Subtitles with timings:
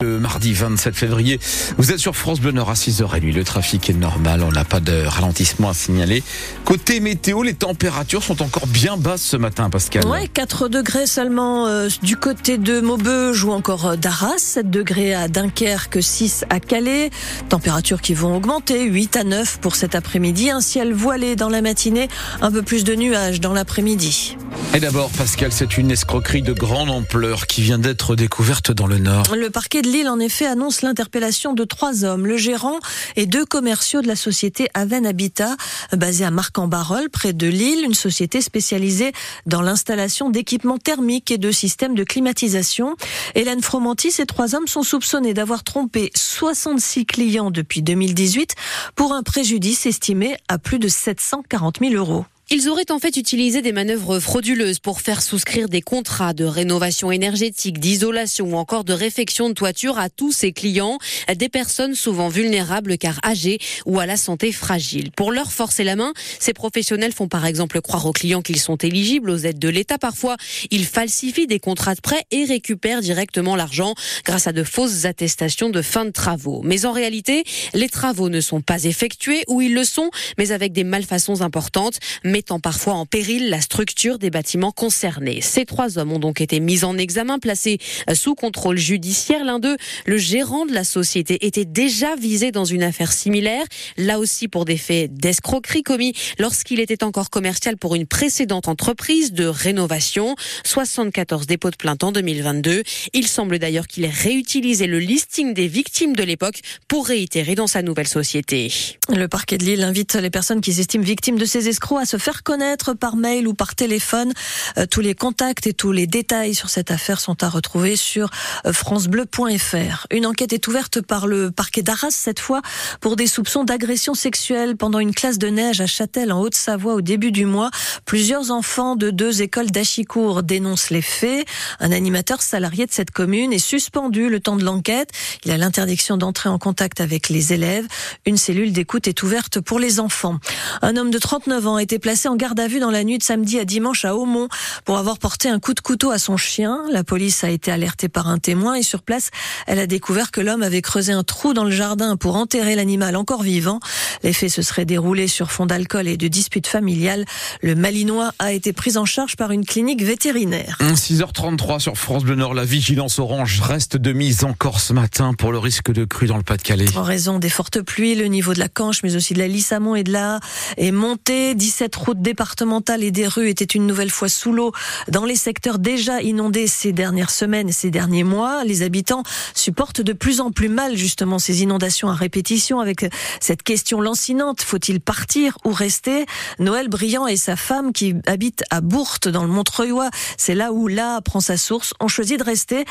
[0.00, 1.40] Le mardi 27 février,
[1.76, 3.34] vous êtes sur France Bleu Nord à 6h30.
[3.34, 6.22] Le trafic est normal, on n'a pas de ralentissement à signaler.
[6.64, 10.06] Côté météo, les températures sont encore bien basses ce matin, Pascal.
[10.06, 15.16] Ouais, 4 degrés seulement euh, du côté de Maubeuge ou encore euh, d'Arras, 7 degrés
[15.16, 17.10] à Dunkerque, 6 à Calais.
[17.48, 20.52] Températures qui vont augmenter, 8 à 9 pour cet après-midi.
[20.52, 22.06] Un ciel voilé dans la matinée,
[22.40, 24.36] un peu plus de nuages dans l'après-midi.
[24.74, 28.98] Et d'abord, Pascal, c'est une escroquerie de grande ampleur qui vient d'être découverte dans le
[28.98, 29.34] Nord.
[29.34, 32.78] Le parquet de Lille, en effet, annonce l'interpellation de trois hommes, le gérant
[33.16, 35.56] et deux commerciaux de la société Aven Habitat,
[35.92, 39.12] basée à Marc-en-Barœul, près de Lille, une société spécialisée
[39.46, 42.96] dans l'installation d'équipements thermiques et de systèmes de climatisation.
[43.34, 48.54] Hélène Fromanti, ces trois hommes sont soupçonnés d'avoir trompé 66 clients depuis 2018
[48.94, 52.26] pour un préjudice estimé à plus de 740 000 euros.
[52.50, 57.12] Ils auraient en fait utilisé des manœuvres frauduleuses pour faire souscrire des contrats de rénovation
[57.12, 60.96] énergétique, d'isolation ou encore de réfection de toiture à tous ces clients,
[61.36, 65.10] des personnes souvent vulnérables car âgées ou à la santé fragile.
[65.10, 68.76] Pour leur forcer la main, ces professionnels font par exemple croire aux clients qu'ils sont
[68.76, 69.98] éligibles aux aides de l'État.
[69.98, 70.38] Parfois,
[70.70, 73.92] ils falsifient des contrats de prêt et récupèrent directement l'argent
[74.24, 76.62] grâce à de fausses attestations de fin de travaux.
[76.64, 80.72] Mais en réalité, les travaux ne sont pas effectués ou ils le sont, mais avec
[80.72, 81.98] des malfaçons importantes
[82.38, 85.40] mettant parfois en péril la structure des bâtiments concernés.
[85.40, 87.78] Ces trois hommes ont donc été mis en examen, placés
[88.14, 89.44] sous contrôle judiciaire.
[89.44, 93.64] L'un d'eux, le gérant de la société, était déjà visé dans une affaire similaire,
[93.96, 99.32] là aussi pour des faits d'escroquerie commis lorsqu'il était encore commercial pour une précédente entreprise
[99.32, 100.36] de rénovation.
[100.64, 102.84] 74 dépôts de plainte en 2022.
[103.14, 107.66] Il semble d'ailleurs qu'il ait réutilisé le listing des victimes de l'époque pour réitérer dans
[107.66, 108.70] sa nouvelle société.
[109.08, 112.16] Le parquet de Lille invite les personnes qui s'estiment victimes de ces escrocs à se
[112.16, 114.34] faire faire connaître par mail ou par téléphone.
[114.76, 118.28] Euh, tous les contacts et tous les détails sur cette affaire sont à retrouver sur
[118.66, 120.06] euh, francebleu.fr.
[120.10, 122.60] Une enquête est ouverte par le parquet d'Arras cette fois
[123.00, 127.00] pour des soupçons d'agression sexuelle pendant une classe de neige à Châtel en Haute-Savoie au
[127.00, 127.70] début du mois.
[128.04, 131.48] Plusieurs enfants de deux écoles d'Achicourt dénoncent les faits.
[131.80, 135.08] Un animateur salarié de cette commune est suspendu le temps de l'enquête.
[135.46, 137.86] Il a l'interdiction d'entrer en contact avec les élèves.
[138.26, 140.38] Une cellule d'écoute est ouverte pour les enfants.
[140.82, 143.18] Un homme de 39 ans a été placé en garde à vue dans la nuit
[143.18, 144.48] de samedi à dimanche à Aumont
[144.84, 146.82] pour avoir porté un coup de couteau à son chien.
[146.90, 149.30] La police a été alertée par un témoin et sur place,
[149.66, 153.14] elle a découvert que l'homme avait creusé un trou dans le jardin pour enterrer l'animal
[153.16, 153.80] encore vivant.
[154.22, 157.24] Les faits se seraient déroulés sur fond d'alcool et de disputes familiales.
[157.62, 160.78] Le Malinois a été pris en charge par une clinique vétérinaire.
[160.80, 165.52] 6h33 sur France Bleu Nord, la vigilance orange reste de mise encore ce matin pour
[165.52, 166.86] le risque de crue dans le Pas-de-Calais.
[166.96, 169.94] En raison des fortes pluies, le niveau de la Canche, mais aussi de la Lissamont
[169.94, 170.40] et de la
[170.76, 171.54] est monté.
[171.54, 174.72] 17 routes départementales et des rues étaient une nouvelle fois sous l'eau
[175.08, 178.64] dans les secteurs déjà inondés ces dernières semaines ces derniers mois.
[178.64, 179.22] Les habitants
[179.54, 183.06] supportent de plus en plus mal justement ces inondations à répétition avec
[183.40, 186.26] cette question lancinante faut-il partir ou rester?
[186.58, 190.88] Noël Briand et sa femme qui habitent à Bourte dans le Montreuilois, c'est là où
[190.88, 192.84] l'A prend sa source, ont choisi de rester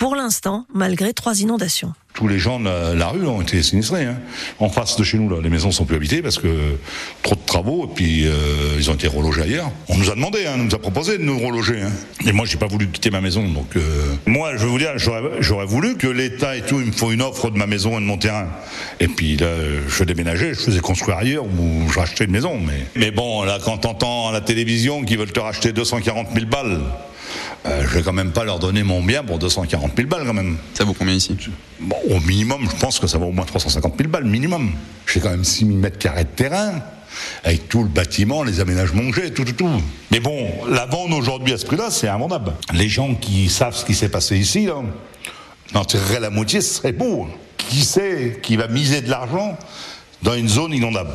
[0.00, 4.04] pour l'instant malgré trois inondations tous les gens de la, rue ont été sinistrés.
[4.04, 4.16] Hein.
[4.58, 6.76] En face de chez nous, là, les maisons sont plus habitées parce que
[7.22, 9.70] trop de travaux et puis euh, ils ont été relogés ailleurs.
[9.88, 11.80] On nous a demandé, hein, on nous a proposé de nous reloger.
[11.80, 11.92] Hein.
[12.24, 13.48] Mais moi, j'ai pas voulu quitter ma maison.
[13.48, 13.80] Donc, euh,
[14.26, 17.22] moi, je veux vous dire, j'aurais voulu que l'État et tout, il me faut une
[17.22, 18.48] offre de ma maison et de mon terrain.
[18.98, 19.52] Et puis là,
[19.88, 22.58] je déménageais, je faisais construire ailleurs ou je rachetais une maison.
[22.58, 26.46] Mais, mais bon, là, quand t'entends à la télévision qu'ils veulent te racheter 240 000
[26.46, 26.80] balles
[27.66, 30.34] euh, je vais quand même pas leur donner mon bien pour 240 000 balles quand
[30.34, 30.56] même.
[30.74, 31.36] Ça vaut combien ici?
[31.78, 34.72] Bon, Au minimum, je pense que ça vaut au moins 350 000 balles, minimum.
[35.06, 36.80] J'ai quand même 6 000 mètres carrés de terrain,
[37.44, 39.82] avec tout le bâtiment, les aménagements que j'ai, tout, tout, tout.
[40.10, 42.52] Mais bon, la vente aujourd'hui à ce prix-là, c'est invendable.
[42.72, 44.76] Les gens qui savent ce qui s'est passé ici, là,
[45.74, 47.28] n'en tireraient la moitié, ce serait beau.
[47.58, 49.56] Qui sait qui va miser de l'argent
[50.22, 51.10] dans une zone inondable?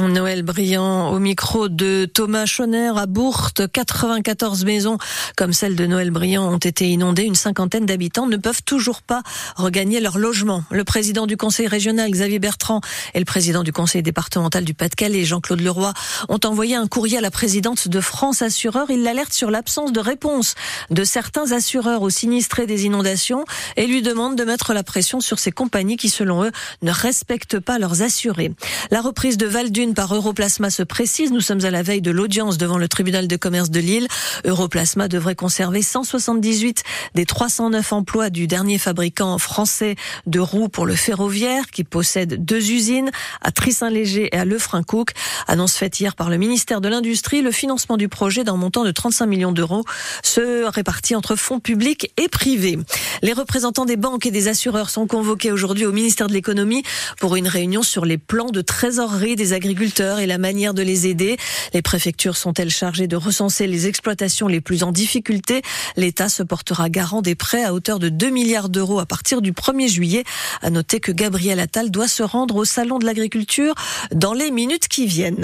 [0.00, 3.70] Noël Brillant au micro de Thomas Schoner à Bourte.
[3.70, 4.96] 94 maisons
[5.36, 7.24] comme celle de Noël Brillant ont été inondées.
[7.24, 9.22] Une cinquantaine d'habitants ne peuvent toujours pas
[9.56, 10.64] regagner leur logement.
[10.70, 12.80] Le président du conseil régional, Xavier Bertrand,
[13.14, 15.92] et le président du conseil départemental du Pas-de-Calais, Jean-Claude Leroy,
[16.28, 18.90] ont envoyé un courrier à la présidente de France Assureurs.
[18.90, 20.54] Ils l'alertent sur l'absence de réponse
[20.90, 23.44] de certains assureurs aux sinistrés des inondations
[23.76, 27.60] et lui demandent de mettre la pression sur ces compagnies qui, selon eux, ne respectent
[27.60, 28.52] pas leurs assurés.
[28.90, 31.32] La reprise de Val d'une par Europlasma se précise.
[31.32, 34.06] Nous sommes à la veille de l'audience devant le tribunal de commerce de Lille.
[34.44, 36.84] Europlasma devrait conserver 178
[37.16, 39.96] des 309 emplois du dernier fabricant français
[40.26, 45.10] de roues pour le ferroviaire qui possède deux usines à Trissin-Léger et à Lefrancouc.
[45.48, 47.42] Annonce faite hier par le ministère de l'Industrie.
[47.42, 49.84] Le financement du projet d'un montant de 35 millions d'euros
[50.22, 52.78] se répartit entre fonds publics et privés.
[53.22, 56.84] Les représentants des banques et des assureurs sont convoqués aujourd'hui au ministère de l'économie
[57.18, 61.06] pour une réunion sur les plans de trésorerie des agriculteurs et la manière de les
[61.06, 61.38] aider.
[61.72, 65.62] Les préfectures sont-elles chargées de recenser les exploitations les plus en difficulté?
[65.96, 69.52] L'État se portera garant des prêts à hauteur de 2 milliards d'euros à partir du
[69.52, 70.24] 1er juillet.
[70.60, 73.74] À noter que Gabriel Attal doit se rendre au salon de l'agriculture
[74.14, 75.38] dans les minutes qui viennent.